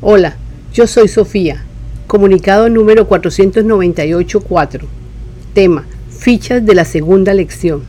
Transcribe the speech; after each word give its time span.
Hola, 0.00 0.36
yo 0.72 0.86
soy 0.86 1.08
Sofía. 1.08 1.64
Comunicado 2.06 2.68
número 2.68 3.08
498-4. 3.08 4.82
Tema, 5.54 5.86
fichas 6.08 6.64
de 6.64 6.76
la 6.76 6.84
segunda 6.84 7.34
lección. 7.34 7.82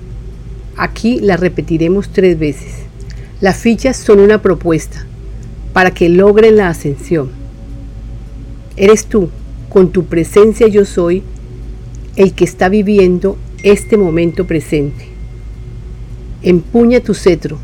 Aquí 0.76 1.20
la 1.20 1.38
repetiremos 1.38 2.10
tres 2.10 2.40
veces. 2.40 2.74
Las 3.42 3.58
fichas 3.58 3.96
son 3.96 4.22
una 4.22 4.42
propuesta 4.42 5.06
para 5.72 5.92
que 5.92 6.10
logren 6.10 6.58
la 6.58 6.70
ascensión. 6.70 7.30
Eres 8.76 9.06
tú, 9.06 9.30
con 9.70 9.92
tu 9.92 10.06
presencia 10.06 10.68
yo 10.68 10.86
soy, 10.86 11.22
el 12.16 12.34
que 12.34 12.44
está 12.44 12.70
viviendo 12.70 13.38
este 13.62 13.98
momento 13.98 14.48
presente. 14.48 15.10
Empuña 16.42 17.02
tu 17.02 17.14
cetro 17.14 17.60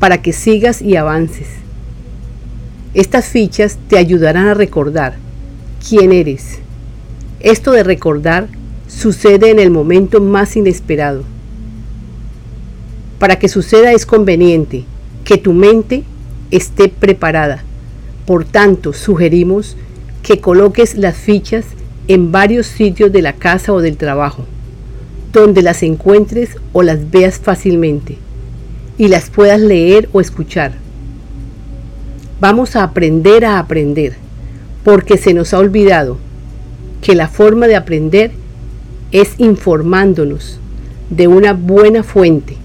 para 0.00 0.20
que 0.22 0.32
sigas 0.32 0.82
y 0.82 0.96
avances 0.96 1.60
estas 2.92 3.26
fichas 3.26 3.78
te 3.88 3.98
ayudarán 3.98 4.48
a 4.48 4.54
recordar 4.54 5.14
quién 5.88 6.12
eres. 6.12 6.58
Esto 7.38 7.70
de 7.72 7.84
recordar 7.84 8.48
sucede 8.88 9.50
en 9.50 9.60
el 9.60 9.70
momento 9.70 10.20
más 10.20 10.56
inesperado. 10.56 11.22
Para 13.20 13.38
que 13.38 13.48
suceda 13.48 13.92
es 13.92 14.06
conveniente 14.06 14.84
que 15.24 15.38
tu 15.38 15.52
mente 15.52 16.02
esté 16.50 16.88
preparada. 16.88 17.62
Por 18.26 18.44
tanto, 18.44 18.92
sugerimos 18.92 19.76
que 20.22 20.40
coloques 20.40 20.96
las 20.96 21.16
fichas 21.16 21.66
en 22.08 22.32
varios 22.32 22.66
sitios 22.66 23.12
de 23.12 23.22
la 23.22 23.34
casa 23.34 23.72
o 23.72 23.80
del 23.80 23.96
trabajo, 23.96 24.44
donde 25.32 25.62
las 25.62 25.84
encuentres 25.84 26.56
o 26.72 26.82
las 26.82 27.10
veas 27.10 27.38
fácilmente 27.38 28.18
y 28.98 29.08
las 29.08 29.30
puedas 29.30 29.60
leer 29.60 30.08
o 30.12 30.20
escuchar. 30.20 30.79
Vamos 32.40 32.74
a 32.74 32.84
aprender 32.84 33.44
a 33.44 33.58
aprender, 33.58 34.14
porque 34.82 35.18
se 35.18 35.34
nos 35.34 35.52
ha 35.52 35.58
olvidado 35.58 36.16
que 37.02 37.14
la 37.14 37.28
forma 37.28 37.66
de 37.66 37.76
aprender 37.76 38.30
es 39.12 39.34
informándonos 39.36 40.58
de 41.10 41.28
una 41.28 41.52
buena 41.52 42.02
fuente. 42.02 42.56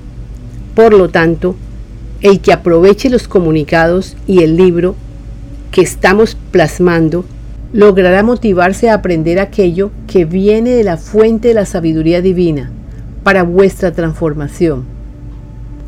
Por 0.76 0.94
lo 0.94 1.09
tanto, 1.09 1.58
el 2.22 2.40
que 2.40 2.53
aproveche 2.53 3.09
los 3.09 3.28
comunicados 3.28 4.16
y 4.28 4.44
el 4.44 4.56
libro 4.56 4.96
que 5.72 5.81
estamos 5.81 6.38
plasmando 6.52 7.26
logrará 7.73 8.23
motivarse 8.23 8.90
a 8.90 8.94
aprender 8.94 9.40
aquello 9.40 9.92
que 10.08 10.23
viene 10.23 10.70
de 10.70 10.86
la 10.86 10.96
fuente 10.96 11.50
de 11.50 11.53
la 11.53 11.66
sabiduría 11.66 12.22
divina 12.22 12.72
para 13.23 13.44
vuestra 13.44 13.92
transformación. 13.92 14.95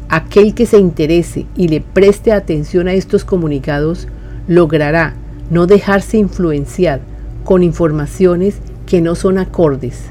Aquel 0.10 0.54
que 0.54 0.66
se 0.66 0.80
interese 0.80 1.46
y 1.58 1.68
le 1.68 1.82
preste 1.82 2.32
atención 2.32 2.88
a 2.88 2.94
estos 2.94 3.26
comunicados 3.26 4.08
logrará 4.48 5.16
no 5.52 5.68
dejarse 5.68 6.18
influenciar 6.18 7.02
con 7.44 7.62
informaciones 7.62 8.60
que 8.86 9.02
no 9.02 9.16
son 9.16 9.38
acordes. 9.38 10.06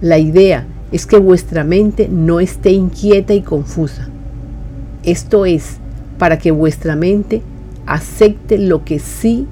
La 0.00 0.18
idea 0.18 0.66
es 0.92 1.04
que 1.04 1.18
vuestra 1.18 1.64
mente 1.64 2.08
no 2.08 2.38
esté 2.38 2.70
inquieta 2.70 3.34
y 3.34 3.42
confusa. 3.42 4.08
Esto 5.02 5.44
es 5.44 5.78
para 6.16 6.38
que 6.38 6.52
vuestra 6.52 6.94
mente 6.94 7.42
acepte 7.86 8.56
lo 8.56 8.84
que 8.84 9.00
sí 9.00 9.48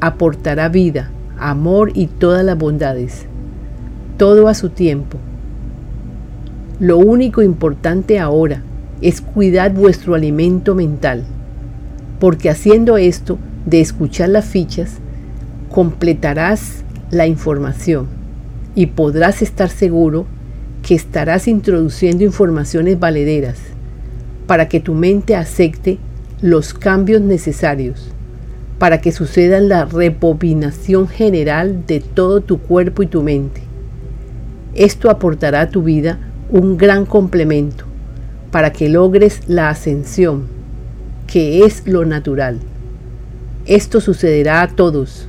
aportará 0.00 0.68
vida, 0.68 1.10
amor 1.38 1.92
y 1.94 2.08
todas 2.08 2.44
las 2.44 2.58
bondades. 2.58 3.24
Todo 4.18 4.48
a 4.48 4.54
su 4.54 4.68
tiempo 4.68 5.18
lo 6.78 6.98
único 6.98 7.42
importante 7.42 8.18
ahora 8.18 8.62
es 9.00 9.22
cuidar 9.22 9.72
vuestro 9.72 10.14
alimento 10.14 10.74
mental, 10.74 11.24
porque 12.20 12.50
haciendo 12.50 12.98
esto 12.98 13.38
de 13.64 13.80
escuchar 13.80 14.28
las 14.28 14.44
fichas, 14.44 14.98
completarás 15.70 16.84
la 17.10 17.26
información 17.26 18.08
y 18.74 18.86
podrás 18.86 19.40
estar 19.40 19.70
seguro 19.70 20.26
que 20.82 20.94
estarás 20.94 21.48
introduciendo 21.48 22.24
informaciones 22.24 23.00
valederas 23.00 23.58
para 24.46 24.68
que 24.68 24.78
tu 24.78 24.92
mente 24.92 25.34
acepte 25.34 25.98
los 26.42 26.74
cambios 26.74 27.22
necesarios, 27.22 28.08
para 28.78 29.00
que 29.00 29.12
suceda 29.12 29.60
la 29.60 29.86
repobinación 29.86 31.08
general 31.08 31.86
de 31.86 32.00
todo 32.00 32.42
tu 32.42 32.58
cuerpo 32.58 33.02
y 33.02 33.06
tu 33.06 33.22
mente. 33.22 33.62
Esto 34.74 35.08
aportará 35.08 35.62
a 35.62 35.70
tu 35.70 35.82
vida 35.82 36.18
un 36.50 36.76
gran 36.76 37.06
complemento 37.06 37.84
para 38.50 38.72
que 38.72 38.88
logres 38.88 39.40
la 39.48 39.68
ascensión, 39.68 40.44
que 41.26 41.64
es 41.64 41.86
lo 41.86 42.04
natural. 42.04 42.58
Esto 43.66 44.00
sucederá 44.00 44.62
a 44.62 44.68
todos 44.68 45.28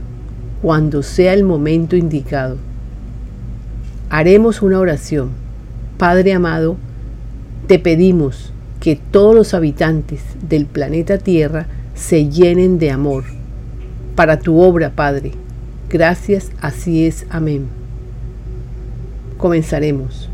cuando 0.61 1.01
sea 1.03 1.33
el 1.33 1.43
momento 1.43 1.95
indicado. 1.95 2.57
Haremos 4.09 4.61
una 4.61 4.79
oración. 4.79 5.31
Padre 5.97 6.33
amado, 6.33 6.77
te 7.67 7.79
pedimos 7.79 8.53
que 8.79 8.95
todos 8.95 9.35
los 9.35 9.53
habitantes 9.53 10.21
del 10.47 10.65
planeta 10.65 11.17
Tierra 11.17 11.65
se 11.95 12.29
llenen 12.29 12.77
de 12.77 12.91
amor. 12.91 13.23
Para 14.15 14.39
tu 14.39 14.59
obra, 14.61 14.91
Padre. 14.91 15.31
Gracias, 15.89 16.51
así 16.61 17.05
es. 17.05 17.25
Amén. 17.29 17.67
Comenzaremos. 19.37 20.29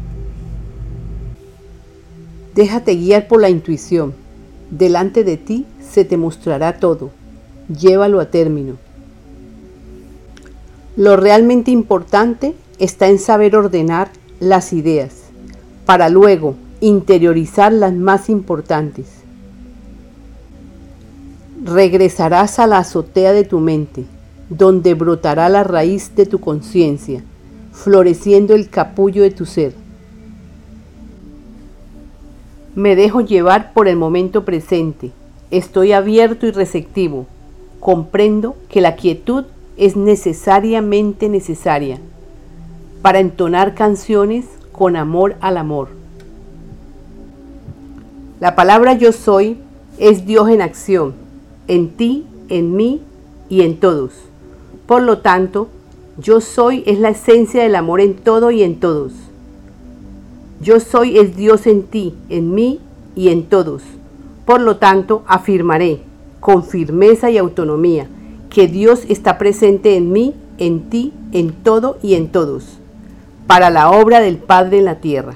Déjate 2.56 2.96
guiar 2.96 3.28
por 3.28 3.42
la 3.42 3.50
intuición. 3.50 4.14
Delante 4.70 5.24
de 5.24 5.38
ti 5.38 5.66
se 5.82 6.06
te 6.06 6.18
mostrará 6.18 6.78
todo. 6.78 7.10
Llévalo 7.68 8.20
a 8.20 8.30
término. 8.30 8.76
Lo 10.96 11.16
realmente 11.16 11.72
importante 11.72 12.54
está 12.78 13.08
en 13.08 13.18
saber 13.18 13.56
ordenar 13.56 14.12
las 14.40 14.74
ideas 14.74 15.24
para 15.88 16.10
luego 16.10 16.56
interiorizar 16.80 17.74
las 17.74 17.94
más 17.94 18.30
importantes. 18.30 19.08
Regresarás 21.64 22.60
a 22.60 22.68
la 22.68 22.80
azotea 22.80 23.34
de 23.34 23.46
tu 23.46 23.60
mente, 23.60 24.06
donde 24.50 24.94
brotará 24.94 25.50
la 25.50 25.64
raíz 25.64 26.16
de 26.16 26.26
tu 26.28 26.40
conciencia, 26.40 27.24
floreciendo 27.72 28.54
el 28.54 28.70
capullo 28.70 29.24
de 29.24 29.32
tu 29.32 29.46
ser 29.46 29.83
me 32.76 32.96
dejo 32.96 33.22
llevar 33.22 33.74
por 33.74 33.88
el 33.88 33.96
momento 33.96 34.46
presente. 34.46 35.12
Estoy 35.52 35.92
abierto 35.92 36.48
y 36.48 36.52
receptivo. 36.52 37.28
Comprendo 37.80 38.56
que 38.70 38.82
la 38.82 38.96
quietud 38.96 39.46
es 39.78 39.96
necesariamente 39.96 41.30
necesaria 41.30 42.00
para 43.02 43.20
entonar 43.20 43.76
canciones 43.76 44.46
con 44.72 44.96
amor 44.96 45.36
al 45.42 45.58
amor. 45.58 45.90
La 48.40 48.56
palabra 48.56 48.94
yo 48.94 49.12
soy 49.12 49.58
es 49.98 50.26
Dios 50.26 50.50
en 50.50 50.62
acción, 50.62 51.14
en 51.68 51.90
ti, 51.90 52.26
en 52.50 52.76
mí 52.76 53.02
y 53.50 53.62
en 53.62 53.80
todos. 53.80 54.14
Por 54.88 55.02
lo 55.02 55.20
tanto, 55.20 55.70
yo 56.18 56.42
soy 56.42 56.84
es 56.86 57.00
la 57.00 57.10
esencia 57.10 57.64
del 57.64 57.76
amor 57.76 58.02
en 58.02 58.16
todo 58.16 58.52
y 58.52 58.64
en 58.64 58.80
todos. 58.80 59.14
Yo 60.62 60.80
soy 60.80 61.18
el 61.18 61.36
Dios 61.36 61.68
en 61.68 61.84
ti, 61.84 62.14
en 62.30 62.54
mí 62.54 62.80
y 63.16 63.30
en 63.30 63.44
todos. 63.44 63.82
Por 64.46 64.62
lo 64.62 64.78
tanto, 64.78 65.24
afirmaré 65.28 66.02
con 66.40 66.64
firmeza 66.64 67.30
y 67.30 67.38
autonomía 67.38 68.08
que 68.50 68.68
Dios 68.68 69.04
está 69.10 69.38
presente 69.38 69.96
en 69.96 70.12
mí, 70.12 70.34
en 70.58 70.90
ti, 70.90 71.12
en 71.32 71.52
todo 71.52 71.98
y 72.04 72.14
en 72.14 72.28
todos, 72.28 72.66
para 73.48 73.70
la 73.70 73.90
obra 73.90 74.20
del 74.20 74.38
Padre 74.38 74.80
en 74.80 74.86
la 74.86 74.96
tierra. 74.96 75.36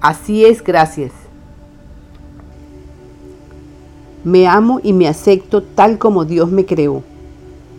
Así 0.00 0.44
es, 0.44 0.62
gracias. 0.62 1.12
Me 4.22 4.46
amo 4.46 4.80
y 4.82 4.92
me 4.92 5.08
acepto 5.08 5.62
tal 5.62 5.98
como 5.98 6.24
Dios 6.24 6.50
me 6.50 6.66
creó. 6.66 7.02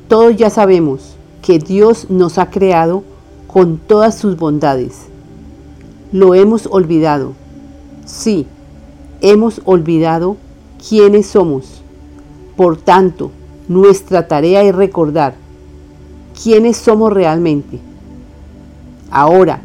Todos 0.08 0.36
ya 0.36 0.50
sabemos 0.50 1.16
que 1.42 1.60
Dios 1.60 2.10
nos 2.10 2.38
ha 2.38 2.50
creado 2.50 3.04
con 3.48 3.78
todas 3.78 4.18
sus 4.18 4.38
bondades 4.38 5.08
lo 6.12 6.36
hemos 6.36 6.68
olvidado. 6.72 7.34
Sí, 8.06 8.48
hemos 9.22 9.62
olvidado 9.66 10.38
quiénes 10.88 11.28
somos. 11.28 11.82
Por 12.56 12.78
tanto, 12.78 13.32
nuestra 13.68 14.28
tarea 14.28 14.64
es 14.64 14.74
recordar 14.74 15.36
quiénes 16.42 16.78
somos 16.78 17.12
realmente. 17.12 17.80
Ahora, 19.12 19.62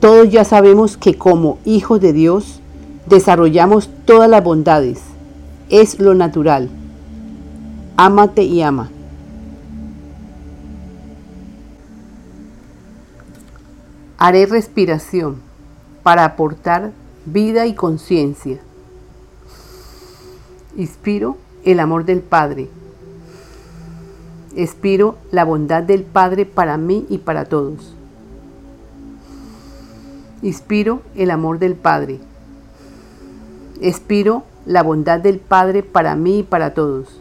todos 0.00 0.30
ya 0.30 0.44
sabemos 0.44 0.96
que 0.96 1.16
como 1.16 1.58
hijos 1.64 2.00
de 2.00 2.12
Dios 2.12 2.60
desarrollamos 3.06 3.90
todas 4.04 4.28
las 4.28 4.42
bondades. 4.42 5.00
Es 5.68 5.98
lo 5.98 6.14
natural. 6.14 6.68
Ámate 7.96 8.42
y 8.42 8.62
ama. 8.62 8.90
Haré 14.18 14.46
respiración 14.46 15.46
para 16.06 16.24
aportar 16.24 16.92
vida 17.24 17.66
y 17.66 17.74
conciencia. 17.74 18.60
Inspiro 20.76 21.36
el 21.64 21.80
amor 21.80 22.04
del 22.04 22.20
Padre. 22.20 22.68
Expiro 24.54 25.16
la 25.32 25.44
bondad 25.44 25.82
del 25.82 26.04
Padre 26.04 26.46
para 26.46 26.76
mí 26.76 27.06
y 27.08 27.18
para 27.18 27.46
todos. 27.46 27.92
Inspiro 30.42 31.02
el 31.16 31.32
amor 31.32 31.58
del 31.58 31.74
Padre. 31.74 32.20
Expiro 33.80 34.44
la 34.64 34.84
bondad 34.84 35.18
del 35.18 35.40
Padre 35.40 35.82
para 35.82 36.14
mí 36.14 36.38
y 36.38 36.42
para 36.44 36.72
todos. 36.72 37.20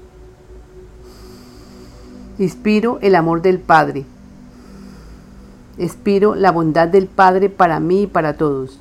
Inspiro 2.37 2.99
el 3.01 3.15
amor 3.15 3.41
del 3.41 3.57
Padre. 3.57 4.05
Expiro 5.77 6.35
la 6.35 6.51
bondad 6.51 6.87
del 6.87 7.07
Padre 7.07 7.49
para 7.49 7.79
mí 7.79 8.03
y 8.03 8.07
para 8.07 8.37
todos. 8.37 8.79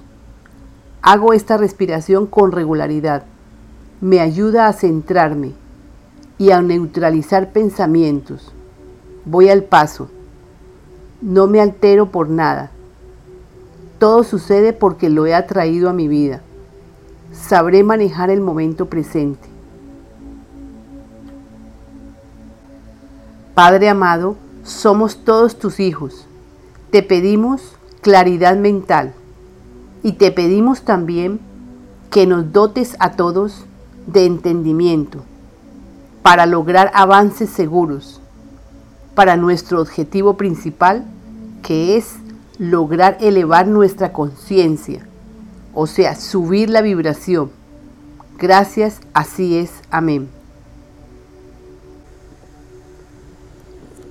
Hago 1.02 1.32
esta 1.32 1.56
respiración 1.56 2.26
con 2.26 2.52
regularidad. 2.52 3.24
Me 4.00 4.20
ayuda 4.20 4.68
a 4.68 4.72
centrarme 4.72 5.52
y 6.38 6.50
a 6.50 6.62
neutralizar 6.62 7.50
pensamientos. 7.50 8.52
Voy 9.24 9.48
al 9.48 9.64
paso. 9.64 10.08
No 11.20 11.46
me 11.46 11.60
altero 11.60 12.10
por 12.10 12.28
nada. 12.28 12.70
Todo 13.98 14.22
sucede 14.22 14.72
porque 14.72 15.10
lo 15.10 15.26
he 15.26 15.34
atraído 15.34 15.88
a 15.88 15.92
mi 15.92 16.08
vida. 16.08 16.42
Sabré 17.32 17.82
manejar 17.82 18.30
el 18.30 18.40
momento 18.40 18.86
presente. 18.86 19.48
Padre 23.54 23.88
amado, 23.88 24.36
somos 24.62 25.24
todos 25.24 25.58
tus 25.58 25.80
hijos. 25.80 26.26
Te 26.94 27.02
pedimos 27.02 27.60
claridad 28.02 28.56
mental 28.56 29.14
y 30.04 30.12
te 30.12 30.30
pedimos 30.30 30.82
también 30.82 31.40
que 32.08 32.24
nos 32.24 32.52
dotes 32.52 32.94
a 33.00 33.16
todos 33.16 33.64
de 34.06 34.26
entendimiento 34.26 35.24
para 36.22 36.46
lograr 36.46 36.92
avances 36.94 37.50
seguros 37.50 38.20
para 39.16 39.36
nuestro 39.36 39.80
objetivo 39.80 40.36
principal, 40.36 41.04
que 41.64 41.96
es 41.96 42.14
lograr 42.58 43.18
elevar 43.20 43.66
nuestra 43.66 44.12
conciencia, 44.12 45.04
o 45.74 45.88
sea, 45.88 46.14
subir 46.14 46.70
la 46.70 46.80
vibración. 46.80 47.50
Gracias, 48.38 49.00
así 49.14 49.58
es. 49.58 49.72
Amén. 49.90 50.28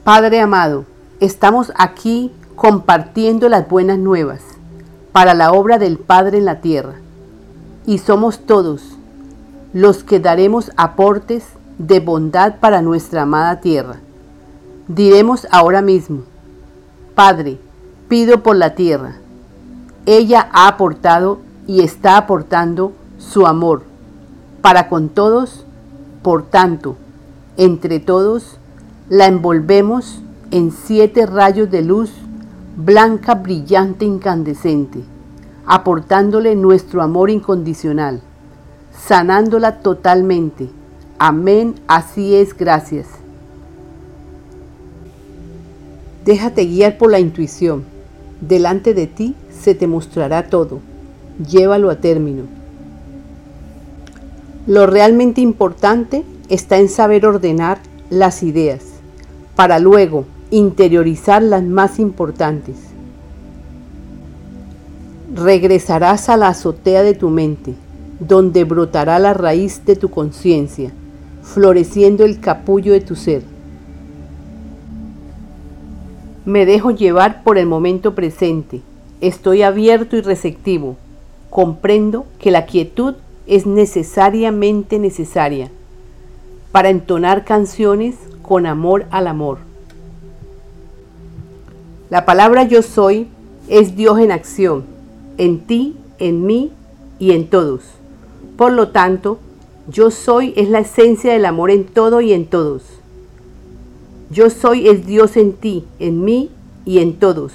Padre 0.04 0.42
amado, 0.42 0.84
estamos 1.22 1.72
aquí 1.78 2.34
compartiendo 2.56 3.50
las 3.50 3.68
buenas 3.68 3.98
nuevas 3.98 4.42
para 5.12 5.34
la 5.34 5.52
obra 5.52 5.78
del 5.78 5.98
Padre 5.98 6.38
en 6.40 6.46
la 6.46 6.62
tierra. 6.62 6.96
Y 7.86 7.98
somos 7.98 8.40
todos 8.46 8.98
los 9.74 10.04
que 10.04 10.20
daremos 10.20 10.72
aportes 10.78 11.46
de 11.78 12.00
bondad 12.00 12.56
para 12.60 12.82
nuestra 12.82 13.24
amada 13.24 13.60
tierra. 13.60 13.98
Diremos 14.88 15.48
ahora 15.52 15.82
mismo, 15.82 16.24
Padre, 17.16 17.60
pido 18.08 18.44
por 18.44 18.56
la 18.56 18.76
tierra. 18.76 19.16
Ella 20.06 20.50
ha 20.52 20.68
aportado 20.68 21.40
y 21.68 21.82
está 21.82 22.18
aportando 22.18 22.94
su 23.18 23.48
amor 23.48 23.84
para 24.62 24.88
con 24.88 25.10
todos, 25.10 25.66
por 26.22 26.44
tanto, 26.44 26.96
entre 27.58 28.00
todos, 28.00 28.58
la 29.10 29.28
envolvemos 29.28 30.22
en 30.52 30.72
siete 30.72 31.26
rayos 31.26 31.70
de 31.70 31.82
luz 31.82 32.12
blanca, 32.76 33.36
brillante, 33.36 34.06
incandescente, 34.06 35.00
aportándole 35.66 36.56
nuestro 36.56 37.02
amor 37.02 37.30
incondicional, 37.30 38.22
sanándola 38.92 39.80
totalmente 39.80 40.70
Amén, 41.26 41.76
así 41.88 42.36
es, 42.36 42.54
gracias. 42.58 43.08
Déjate 46.26 46.66
guiar 46.66 46.98
por 46.98 47.12
la 47.12 47.22
intuición. 47.22 47.86
Delante 48.42 48.94
de 48.94 49.08
ti 49.08 49.34
se 49.50 49.74
te 49.74 49.88
mostrará 49.88 50.50
todo. 50.50 50.82
Llévalo 51.50 51.90
a 51.90 52.02
término. 52.02 52.44
Lo 54.68 54.86
realmente 54.86 55.40
importante 55.40 56.26
está 56.50 56.78
en 56.78 56.90
saber 56.90 57.26
ordenar 57.26 57.80
las 58.10 58.44
ideas 58.44 58.82
para 59.56 59.80
luego 59.80 60.26
interiorizar 60.58 61.42
las 61.42 61.64
más 61.64 62.00
importantes. 62.00 62.76
Regresarás 65.34 66.30
a 66.30 66.38
la 66.38 66.50
azotea 66.50 67.02
de 67.02 67.16
tu 67.16 67.30
mente, 67.30 67.74
donde 68.20 68.64
brotará 68.64 69.18
la 69.18 69.34
raíz 69.34 69.84
de 69.86 69.96
tu 69.96 70.10
conciencia 70.10 70.92
floreciendo 71.44 72.24
el 72.24 72.40
capullo 72.40 72.94
de 72.94 73.02
tu 73.02 73.16
ser. 73.16 73.44
Me 76.46 76.66
dejo 76.66 76.92
llevar 76.92 77.44
por 77.44 77.58
el 77.58 77.66
momento 77.66 78.16
presente. 78.16 78.82
Estoy 79.22 79.62
abierto 79.62 80.16
y 80.16 80.22
receptivo. 80.22 80.98
Comprendo 81.50 82.26
que 82.40 82.52
la 82.52 82.66
quietud 82.66 83.16
es 83.46 83.66
necesariamente 83.66 85.00
necesaria 85.00 85.70
para 86.72 86.90
entonar 86.90 87.44
canciones 87.44 88.16
con 88.42 88.66
amor 88.66 89.06
al 89.12 89.28
amor. 89.28 89.73
La 92.14 92.26
palabra 92.26 92.62
yo 92.62 92.84
soy 92.84 93.28
es 93.68 93.96
Dios 93.96 94.20
en 94.20 94.32
acción, 94.32 94.84
en 95.40 95.62
ti, 95.62 95.96
en 96.20 96.46
mí 96.46 96.72
y 97.18 97.32
en 97.32 97.48
todos. 97.48 97.82
Por 98.56 98.72
lo 98.72 98.90
tanto, 98.90 99.40
yo 99.88 100.12
soy 100.12 100.54
es 100.56 100.70
la 100.70 100.78
esencia 100.78 101.34
del 101.34 101.44
amor 101.44 101.72
en 101.72 101.86
todo 101.86 102.22
y 102.22 102.32
en 102.32 102.46
todos. 102.46 102.84
Yo 104.30 104.52
soy 104.52 104.90
el 104.90 105.08
Dios 105.08 105.38
en 105.38 105.54
ti, 105.54 105.86
en 105.98 106.24
mí 106.24 106.52
y 106.86 107.00
en 107.00 107.16
todos. 107.16 107.52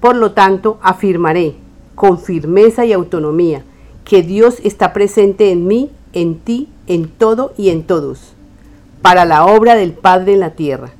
Por 0.00 0.14
lo 0.14 0.30
tanto, 0.30 0.78
afirmaré 0.80 1.56
con 1.96 2.20
firmeza 2.20 2.84
y 2.86 2.92
autonomía 2.92 3.64
que 4.04 4.22
Dios 4.22 4.58
está 4.62 4.92
presente 4.92 5.50
en 5.50 5.66
mí, 5.66 5.90
en 6.12 6.38
ti, 6.38 6.68
en 6.86 7.08
todo 7.08 7.52
y 7.58 7.70
en 7.70 7.82
todos, 7.82 8.20
para 9.02 9.24
la 9.24 9.44
obra 9.44 9.74
del 9.74 9.92
Padre 9.92 10.34
en 10.34 10.38
la 10.38 10.50
tierra. 10.50 10.92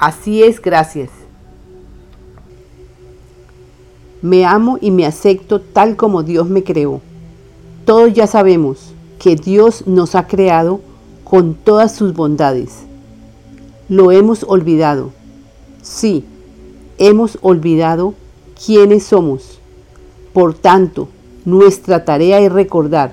Así 0.00 0.42
es, 0.42 0.60
gracias. 0.60 1.23
Me 4.24 4.46
amo 4.46 4.78
y 4.80 4.90
me 4.90 5.04
acepto 5.04 5.60
tal 5.60 5.96
como 5.96 6.22
Dios 6.22 6.48
me 6.48 6.64
creó. 6.64 7.02
Todos 7.84 8.14
ya 8.14 8.26
sabemos 8.26 8.94
que 9.18 9.36
Dios 9.36 9.86
nos 9.86 10.14
ha 10.14 10.26
creado 10.26 10.80
con 11.24 11.52
todas 11.52 11.94
sus 11.94 12.14
bondades. 12.14 12.84
Lo 13.90 14.12
hemos 14.12 14.42
olvidado. 14.48 15.10
Sí, 15.82 16.24
hemos 16.96 17.36
olvidado 17.42 18.14
quiénes 18.64 19.04
somos. 19.04 19.58
Por 20.32 20.54
tanto, 20.54 21.08
nuestra 21.44 22.06
tarea 22.06 22.40
es 22.40 22.50
recordar 22.50 23.12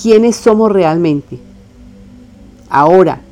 quiénes 0.00 0.36
somos 0.36 0.70
realmente. 0.70 1.40
Ahora, 2.68 3.22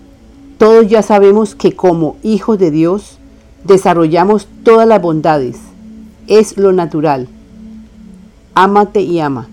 todos 0.58 0.88
ya 0.88 1.02
sabemos 1.02 1.54
que 1.54 1.76
como 1.76 2.16
hijos 2.24 2.58
de 2.58 2.72
Dios 2.72 3.18
desarrollamos 3.62 4.48
todas 4.64 4.88
las 4.88 5.00
bondades. 5.00 5.63
Es 6.26 6.56
lo 6.56 6.72
natural. 6.72 7.28
Ámate 8.54 9.00
y 9.02 9.20
ama. 9.20 9.48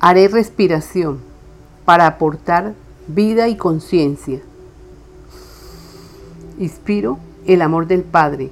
Haré 0.00 0.28
respiración 0.28 1.20
para 1.84 2.06
aportar 2.06 2.74
vida 3.06 3.48
y 3.48 3.56
conciencia. 3.56 4.40
Inspiro 6.58 7.18
el 7.46 7.62
amor 7.62 7.86
del 7.86 8.02
Padre. 8.02 8.50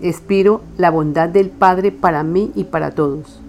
Expiro 0.00 0.62
la 0.78 0.90
bondad 0.90 1.28
del 1.28 1.50
Padre 1.50 1.92
para 1.92 2.22
mí 2.22 2.50
y 2.54 2.64
para 2.64 2.92
todos. 2.92 3.40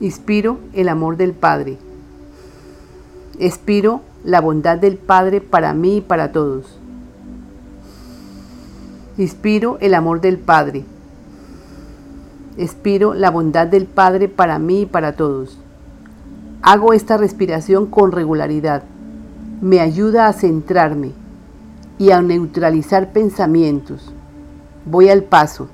Inspiro 0.00 0.58
el 0.74 0.88
amor 0.88 1.16
del 1.16 1.32
Padre. 1.32 1.78
Expiro 3.38 4.02
la 4.24 4.40
bondad 4.40 4.78
del 4.78 4.96
Padre 4.96 5.40
para 5.40 5.74
mí 5.74 5.98
y 5.98 6.00
para 6.00 6.32
todos. 6.32 6.78
Inspiro 9.16 9.78
el 9.80 9.94
amor 9.94 10.20
del 10.20 10.38
Padre 10.38 10.84
Expiro 12.56 13.14
la 13.14 13.32
bondad 13.32 13.66
del 13.66 13.86
Padre 13.86 14.28
para 14.28 14.60
mí 14.60 14.82
y 14.82 14.86
para 14.86 15.16
todos. 15.16 15.58
Hago 16.62 16.92
esta 16.92 17.16
respiración 17.16 17.86
con 17.86 18.12
regularidad. 18.12 18.84
Me 19.60 19.80
ayuda 19.80 20.28
a 20.28 20.32
centrarme 20.32 21.10
y 21.98 22.12
a 22.12 22.22
neutralizar 22.22 23.12
pensamientos. 23.12 24.12
Voy 24.84 25.08
al 25.08 25.24
paso. 25.24 25.66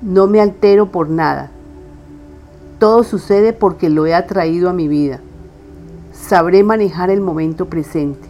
No 0.00 0.28
me 0.28 0.40
altero 0.40 0.92
por 0.92 1.10
nada. 1.10 1.50
Todo 2.78 3.02
sucede 3.02 3.52
porque 3.52 3.90
lo 3.90 4.06
he 4.06 4.14
atraído 4.14 4.70
a 4.70 4.72
mi 4.72 4.86
vida. 4.86 5.18
Sabré 6.26 6.62
manejar 6.64 7.10
el 7.10 7.20
momento 7.20 7.66
presente. 7.66 8.28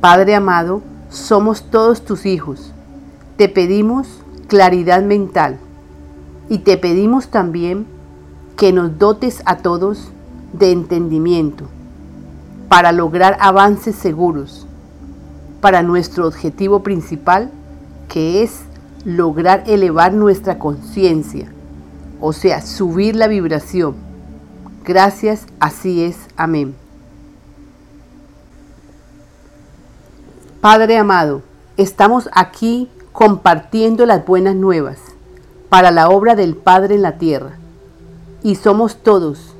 Padre 0.00 0.34
amado, 0.34 0.80
somos 1.08 1.64
todos 1.64 2.04
tus 2.04 2.24
hijos 2.24 2.72
te 3.40 3.48
pedimos 3.48 4.06
claridad 4.48 5.02
mental 5.02 5.58
Y 6.50 6.58
te 6.58 6.76
pedimos 6.76 7.28
también 7.28 7.86
que 8.58 8.70
nos 8.70 8.98
dotes 8.98 9.40
a 9.46 9.56
todos 9.56 10.12
de 10.52 10.72
entendimiento 10.72 11.64
para 12.68 12.92
lograr 12.92 13.38
avances 13.40 13.96
seguros 13.96 14.66
para 15.62 15.82
nuestro 15.82 16.26
objetivo 16.28 16.82
principal, 16.82 17.50
que 18.10 18.42
es 18.42 18.60
lograr 19.06 19.64
elevar 19.66 20.12
nuestra 20.12 20.58
conciencia, 20.58 21.50
o 22.20 22.32
sea, 22.32 22.60
subir 22.60 23.16
la 23.16 23.26
vibración. 23.26 23.96
Gracias, 24.84 25.46
así 25.58 26.04
es. 26.04 26.16
Amén. 26.36 26.74
Padre 30.60 30.98
amado, 30.98 31.42
estamos 31.76 32.28
aquí 32.32 32.90
compartiendo 33.12 34.04
las 34.04 34.26
buenas 34.26 34.54
nuevas 34.54 34.98
para 35.70 35.90
la 35.90 36.08
obra 36.10 36.34
del 36.34 36.56
Padre 36.56 36.96
en 36.96 37.02
la 37.02 37.18
tierra. 37.18 37.52
Y 38.42 38.56
somos 38.56 38.96
todos 38.96 39.54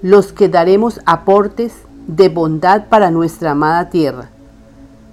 los 0.00 0.32
que 0.32 0.48
daremos 0.48 1.00
aportes 1.04 1.74
de 2.06 2.28
bondad 2.28 2.86
para 2.88 3.10
nuestra 3.10 3.52
amada 3.52 3.90
tierra. 3.90 4.30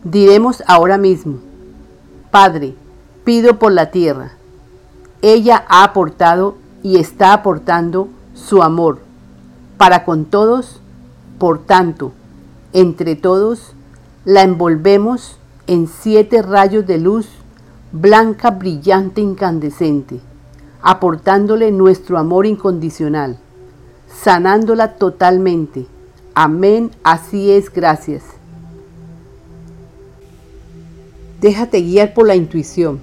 Diremos 0.03 0.63
ahora 0.67 0.97
mismo, 0.97 1.39
Padre, 2.31 2.75
pido 3.23 3.59
por 3.59 3.71
la 3.71 3.91
tierra. 3.91 4.31
Ella 5.21 5.65
ha 5.67 5.83
aportado 5.83 6.55
y 6.83 6.97
está 6.97 7.33
aportando 7.33 8.09
su 8.33 8.61
amor 8.63 8.99
para 9.77 10.03
con 10.05 10.25
todos, 10.25 10.81
por 11.37 11.65
tanto, 11.65 12.11
entre 12.73 13.15
todos, 13.15 13.73
la 14.25 14.43
envolvemos 14.43 15.37
en 15.67 15.87
siete 15.87 16.41
rayos 16.41 16.85
de 16.85 16.97
luz 16.97 17.27
blanca, 17.91 18.51
brillante, 18.51 19.21
incandescente, 19.21 20.19
aportándole 20.81 21.71
nuestro 21.71 22.17
amor 22.17 22.45
incondicional, 22.45 23.37
sanándola 24.07 24.95
totalmente. 24.95 25.87
Amén, 26.35 26.91
así 27.03 27.51
es, 27.51 27.71
gracias. 27.71 28.23
Déjate 31.41 31.81
guiar 31.81 32.13
por 32.13 32.27
la 32.27 32.35
intuición. 32.35 32.99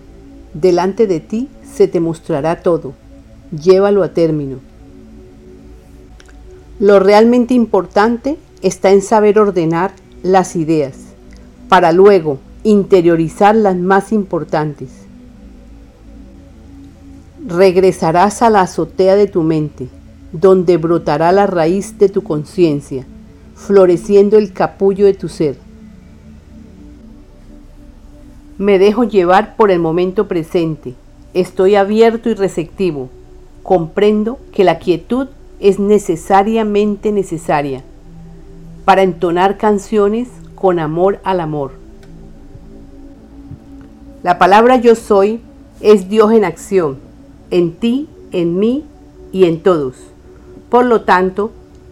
Delante 0.52 1.06
de 1.06 1.21
ti 1.21 1.49
se 1.64 1.88
te 1.88 2.00
mostrará 2.00 2.62
todo. 2.62 2.95
Llévalo 3.63 4.03
a 4.03 4.13
término. 4.13 4.59
Lo 6.79 6.99
realmente 6.99 7.55
importante 7.55 8.37
está 8.63 8.91
en 8.91 9.03
saber 9.03 9.39
ordenar 9.39 9.93
las 10.23 10.57
ideas 10.57 10.95
para 11.69 11.93
luego 11.93 12.39
interiorizar 12.65 13.55
las 13.55 13.77
más 13.77 14.13
importantes. 14.13 14.91
Regresarás 17.47 18.43
a 18.43 18.51
la 18.51 18.63
azotea 18.63 19.15
de 19.15 19.29
tu 19.29 19.43
mente, 19.43 19.89
donde 20.33 20.77
brotará 20.77 21.31
la 21.31 21.47
raíz 21.47 21.99
de 21.99 22.09
tu 22.09 22.23
conciencia, 22.23 23.07
floreciendo 23.55 24.37
el 24.37 24.53
capullo 24.53 25.07
de 25.07 25.15
tu 25.15 25.29
ser. 25.29 25.57
Me 28.59 28.79
dejo 28.79 29.05
llevar 29.05 29.55
por 29.57 29.71
el 29.71 29.79
momento 29.79 30.27
presente. 30.29 30.95
Estoy 31.35 31.77
abierto 31.77 32.31
y 32.31 32.35
receptivo. 32.35 33.11
Comprendo 33.67 34.39
que 34.53 34.63
la 34.63 34.79
quietud 34.79 35.27
es 35.59 35.81
necesariamente 35.81 37.11
necesaria 37.11 37.83
para 38.85 39.03
entonar 39.03 39.59
canciones 39.59 40.29
con 40.55 40.79
amor 40.79 41.19
al 41.25 41.41
amor. 41.41 41.73
La 44.23 44.39
palabra 44.39 44.77
yo 44.77 44.95
soy 44.95 45.41
es 45.81 46.09
Dios 46.09 46.31
en 46.31 46.45
acción, 46.45 46.99
en 47.51 47.73
ti, 47.73 48.09
en 48.31 48.57
mí 48.57 48.85
y 49.33 49.47
en 49.47 49.61
todos. 49.61 49.97
Por 50.71 50.85
lo 50.85 51.01
tanto, 51.01 51.51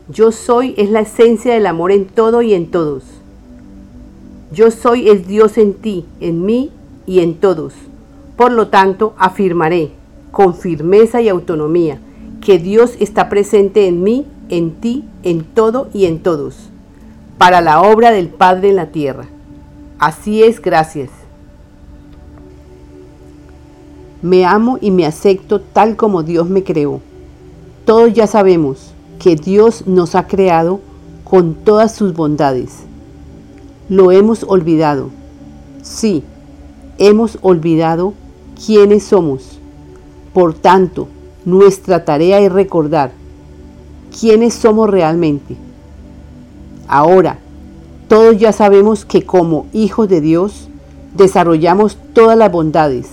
yo 0.09 0.31
soy 0.31 0.75
es 0.77 0.91
la 0.91 1.01
esencia 1.01 1.55
del 1.55 1.67
amor 1.67 1.91
en 1.91 2.07
todo 2.07 2.41
y 2.43 2.55
en 2.55 2.71
todos. 2.71 3.03
Yo 4.53 4.71
soy 4.71 5.09
el 5.09 5.27
Dios 5.27 5.59
en 5.59 5.75
ti, 5.75 6.05
en 6.21 6.47
mí 6.47 6.71
y 7.05 7.19
en 7.19 7.35
todos. 7.35 7.75
Por 8.37 8.53
lo 8.53 8.69
tanto, 8.69 9.15
afirmaré 9.19 9.91
con 10.35 10.55
firmeza 10.55 11.23
y 11.23 11.31
autonomía 11.31 11.99
que 12.43 12.59
Dios 12.59 12.97
está 13.01 13.31
presente 13.31 13.87
en 13.87 14.03
mí, 14.03 14.27
en 14.51 14.73
ti, 14.73 15.05
en 15.23 15.45
todo 15.45 15.89
y 15.95 16.05
en 16.05 16.19
todos, 16.19 16.57
para 17.39 17.63
la 17.63 17.81
obra 17.81 18.11
del 18.11 18.29
Padre 18.29 18.69
en 18.69 18.77
la 18.77 18.89
tierra. 18.89 19.25
Así 19.99 20.43
es, 20.43 20.61
gracias. 20.61 21.09
Me 24.21 24.45
amo 24.45 24.77
y 24.83 24.91
me 24.91 25.07
acepto 25.07 25.63
tal 25.63 25.97
como 25.97 26.23
Dios 26.23 26.51
me 26.51 26.63
creó. 26.63 27.01
Todos 27.87 28.13
ya 28.13 28.27
sabemos 28.27 28.93
que 29.19 29.37
Dios 29.37 29.87
nos 29.87 30.15
ha 30.15 30.27
creado 30.27 30.81
con 31.25 31.55
todas 31.55 31.95
sus 31.95 32.13
bondades 32.13 32.85
lo 33.89 34.13
hemos 34.13 34.45
olvidado. 34.45 35.11
Sí, 35.83 36.23
hemos 36.99 37.39
olvidado 37.43 38.15
quiénes 38.65 39.05
somos. 39.05 39.54
Por 40.35 40.53
tanto, 40.53 41.07
nuestra 41.45 42.05
tarea 42.05 42.41
es 42.41 42.53
recordar 42.53 43.13
quiénes 44.19 44.53
somos 44.53 44.91
realmente. 44.91 45.57
Ahora, 46.89 47.39
todos 48.09 48.37
ya 48.37 48.53
sabemos 48.53 49.05
que 49.05 49.25
como 49.25 49.67
hijos 49.73 50.09
de 50.09 50.21
Dios 50.21 50.69
desarrollamos 51.15 51.97
todas 52.13 52.37
las 52.37 52.51
bondades. 52.51 53.09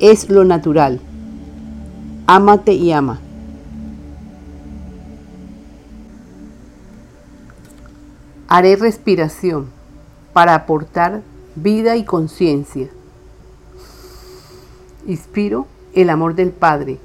Es 0.00 0.30
lo 0.30 0.44
natural. 0.44 0.98
Ámate 2.26 2.72
y 2.72 2.90
ama. 2.90 3.20
Haré 8.48 8.76
respiración 8.76 9.66
para 10.32 10.54
aportar 10.54 11.20
vida 11.54 11.96
y 11.96 12.04
conciencia. 12.04 12.88
Inspiro 15.06 15.66
el 15.96 16.10
amor 16.10 16.34
del 16.34 16.50
Padre. 16.50 16.98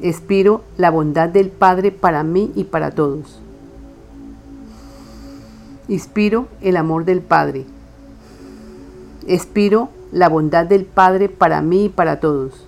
Expiro 0.00 0.62
la 0.78 0.90
bondad 0.90 1.28
del 1.28 1.50
Padre 1.50 1.92
para 1.92 2.24
mí 2.24 2.50
y 2.56 2.64
para 2.64 2.90
todos. 2.90 3.38
Inspiro 5.88 6.48
el 6.62 6.76
amor 6.76 7.04
del 7.04 7.20
Padre. 7.20 7.66
Expiro 9.28 9.90
la 10.10 10.30
bondad 10.30 10.64
del 10.66 10.86
Padre 10.86 11.28
para 11.28 11.60
mí 11.60 11.84
y 11.84 11.88
para 11.90 12.18
todos. 12.18 12.66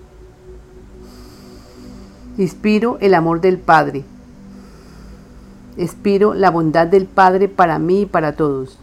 Inspiro 2.36 2.98
el 3.00 3.14
amor 3.14 3.40
del 3.40 3.58
Padre. 3.58 4.04
Expiro 5.78 6.34
la 6.34 6.50
bondad 6.50 6.86
del 6.86 7.06
Padre 7.06 7.48
para 7.48 7.78
mí 7.78 8.02
y 8.02 8.06
para 8.06 8.36
todos. 8.36 8.78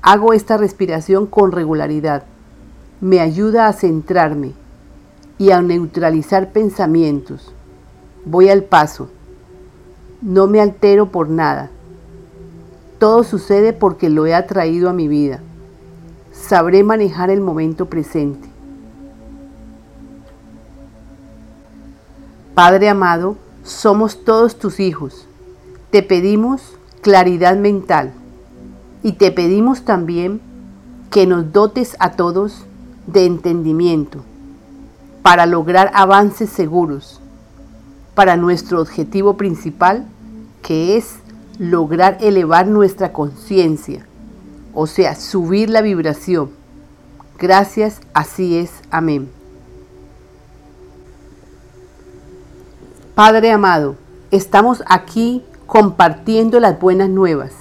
Hago 0.00 0.32
esta 0.32 0.56
respiración 0.56 1.26
con 1.26 1.52
regularidad. 1.52 2.24
Me 3.00 3.20
ayuda 3.20 3.68
a 3.68 3.72
centrarme 3.72 4.52
y 5.38 5.50
a 5.50 5.60
neutralizar 5.62 6.52
pensamientos. 6.52 7.52
Voy 8.24 8.48
al 8.48 8.64
paso. 8.64 9.08
No 10.22 10.46
me 10.46 10.60
altero 10.60 11.10
por 11.10 11.28
nada. 11.28 11.70
Todo 12.98 13.24
sucede 13.24 13.72
porque 13.72 14.08
lo 14.08 14.26
he 14.26 14.34
atraído 14.34 14.88
a 14.88 14.92
mi 14.92 15.08
vida. 15.08 15.40
Sabré 16.32 16.82
manejar 16.82 17.30
el 17.30 17.40
momento 17.40 17.86
presente. 17.86 18.48
Padre 22.54 22.88
amado, 22.88 23.36
somos 23.62 24.24
todos 24.24 24.58
tus 24.58 24.80
hijos 24.80 25.26
te 25.94 26.02
pedimos 26.02 26.60
claridad 27.02 27.56
mental 27.56 28.10
y 29.04 29.12
te 29.12 29.30
pedimos 29.30 29.84
también 29.84 30.40
que 31.08 31.24
nos 31.24 31.52
dotes 31.52 31.94
a 32.00 32.16
todos 32.16 32.64
de 33.06 33.26
entendimiento 33.26 34.24
para 35.22 35.46
lograr 35.46 35.90
avances 35.94 36.50
seguros 36.50 37.20
para 38.14 38.36
nuestro 38.36 38.80
objetivo 38.80 39.36
principal 39.36 40.06
que 40.62 40.96
es 40.96 41.16
lograr 41.58 42.18
elevar 42.20 42.66
nuestra 42.66 43.12
conciencia, 43.12 44.06
o 44.72 44.86
sea, 44.86 45.14
subir 45.14 45.70
la 45.70 45.82
vibración. 45.82 46.50
Gracias, 47.38 48.00
así 48.12 48.56
es. 48.56 48.70
Amén. 48.90 49.28
Padre 53.14 53.52
amado, 53.52 53.96
estamos 54.30 54.82
aquí 54.86 55.42
compartiendo 55.66 56.60
las 56.60 56.80
buenas 56.80 57.08
nuevas 57.08 57.52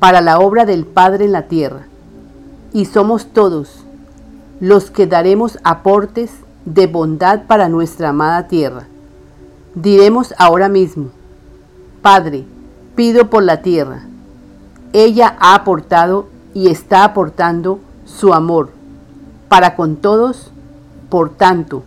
para 0.00 0.20
la 0.20 0.38
obra 0.38 0.64
del 0.64 0.86
Padre 0.86 1.26
en 1.26 1.32
la 1.32 1.42
tierra. 1.42 1.86
Y 2.72 2.86
somos 2.86 3.32
todos 3.32 3.84
los 4.60 4.90
que 4.90 5.06
daremos 5.06 5.58
aportes 5.64 6.30
de 6.64 6.86
bondad 6.86 7.46
para 7.46 7.68
nuestra 7.68 8.10
amada 8.10 8.46
tierra. 8.46 8.86
Diremos 9.74 10.34
ahora 10.38 10.68
mismo, 10.68 11.10
Padre, 12.02 12.44
pido 12.94 13.30
por 13.30 13.42
la 13.42 13.62
tierra. 13.62 14.02
Ella 14.92 15.36
ha 15.40 15.54
aportado 15.54 16.26
y 16.54 16.68
está 16.68 17.04
aportando 17.04 17.80
su 18.04 18.34
amor 18.34 18.70
para 19.48 19.74
con 19.76 19.96
todos, 19.96 20.52
por 21.08 21.30
tanto, 21.30 21.82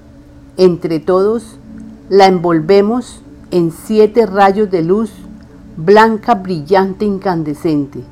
Entre 0.55 0.99
todos, 0.99 1.57
la 2.09 2.27
envolvemos 2.27 3.21
en 3.49 3.71
siete 3.71 4.27
rayos 4.27 4.69
de 4.69 4.83
luz 4.83 5.11
blanca, 5.77 6.35
brillante, 6.35 7.05
incandescente, 7.05 8.03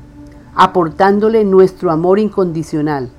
aportándole 0.56 1.44
nuestro 1.44 1.92
amor 1.92 2.18
incondicional, 2.18 3.10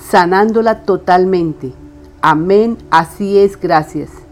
sanándola 0.00 0.82
totalmente. 0.82 1.72
Amén, 2.20 2.78
así 2.90 3.38
es, 3.38 3.58
gracias. 3.60 4.25